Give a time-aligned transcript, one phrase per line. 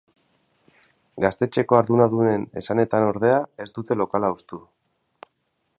[1.25, 4.63] Gaztetxeko arduradunen esanetan, ordea, ez dute lokala hustu.